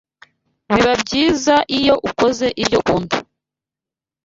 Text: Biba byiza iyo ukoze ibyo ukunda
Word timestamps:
Biba 0.73 0.93
byiza 1.03 1.55
iyo 1.77 1.95
ukoze 2.09 2.47
ibyo 2.61 2.77
ukunda 2.81 3.15